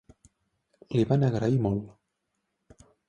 [0.95, 2.89] L'hi van agrair molt.